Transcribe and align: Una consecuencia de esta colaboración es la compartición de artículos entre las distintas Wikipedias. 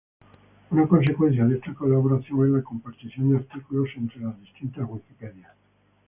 Una 0.71 0.87
consecuencia 0.87 1.45
de 1.45 1.57
esta 1.57 1.75
colaboración 1.75 2.43
es 2.45 2.51
la 2.53 2.63
compartición 2.63 3.29
de 3.29 3.37
artículos 3.37 3.87
entre 3.95 4.21
las 4.21 4.39
distintas 4.41 4.89
Wikipedias. 4.89 5.51